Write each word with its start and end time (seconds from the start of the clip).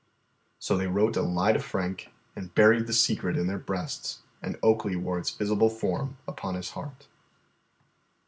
So 0.57 0.77
they 0.79 0.87
wrote 0.87 1.15
a 1.15 1.21
lie 1.21 1.51
to 1.53 1.59
Frank, 1.59 2.09
and 2.35 2.55
buried 2.55 2.87
the 2.87 2.91
secret 2.91 3.37
in 3.37 3.45
their 3.45 3.59
breasts, 3.59 4.23
and 4.41 4.57
Oakley 4.63 4.95
wore 4.95 5.19
its 5.19 5.29
visible 5.29 5.69
form 5.69 6.17
upon 6.27 6.55
his 6.55 6.71
heart. 6.71 7.07